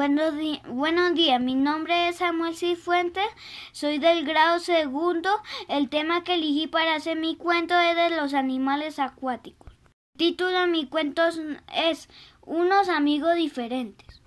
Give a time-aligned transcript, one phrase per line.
[0.00, 0.32] Buenos,
[0.66, 3.28] buenos días, mi nombre es Samuel Cifuentes,
[3.72, 5.28] soy del grado segundo.
[5.68, 9.70] El tema que elegí para hacer mi cuento es de los animales acuáticos.
[10.14, 11.20] El título de mi cuento
[11.74, 12.08] es
[12.40, 14.22] Unos amigos diferentes.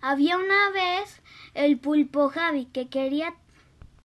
[0.00, 1.20] Había una vez
[1.54, 3.34] el pulpo Javi que quería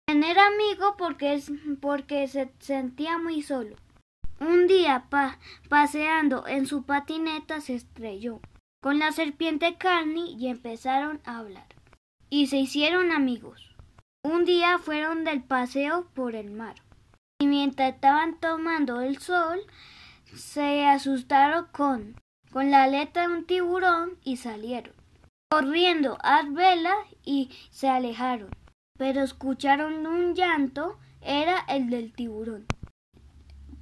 [0.05, 1.41] tener amigos porque,
[1.81, 3.75] porque se sentía muy solo.
[4.39, 5.07] Un día
[5.67, 8.39] paseando en su patineta se estrelló
[8.81, 11.67] con la serpiente Carney y empezaron a hablar.
[12.29, 13.75] Y se hicieron amigos.
[14.23, 16.75] Un día fueron del paseo por el mar.
[17.39, 19.59] Y mientras estaban tomando el sol,
[20.35, 22.15] se asustaron con,
[22.51, 24.93] con la aleta de un tiburón y salieron.
[25.49, 28.49] Corriendo a vela y se alejaron.
[28.97, 32.65] Pero escucharon un llanto, era el del tiburón.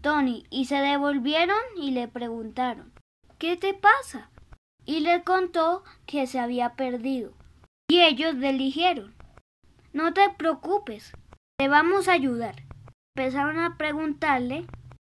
[0.02, 2.94] Tony, y se devolvieron y le preguntaron
[3.38, 4.30] ¿Qué te pasa?
[4.90, 7.32] Y le contó que se había perdido.
[7.88, 9.14] Y ellos le dijeron,
[9.94, 11.14] no te preocupes,
[11.60, 12.56] te vamos a ayudar.
[13.16, 14.66] Empezaron a preguntarle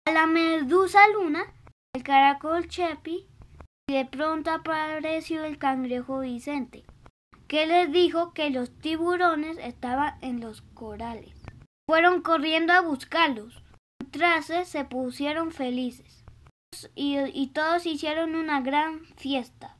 [0.07, 1.53] a la medusa luna,
[1.95, 3.27] el caracol Chepi,
[3.87, 6.85] y de pronto apareció el cangrejo Vicente,
[7.47, 11.35] que les dijo que los tiburones estaban en los corales.
[11.87, 13.63] Fueron corriendo a buscarlos.
[14.11, 16.16] Tras se pusieron felices
[16.95, 19.77] y, todos hicieron una gran fiesta.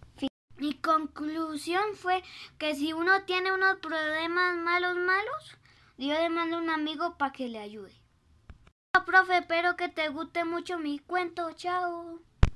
[0.57, 2.23] Mi conclusión fue
[2.59, 5.59] que si uno tiene unos problemas malos, malos,
[5.99, 7.93] Dios le manda un amigo para que le ayude.
[9.05, 11.53] profe, espero que te guste mucho mi cuento.
[11.53, 12.21] Chao.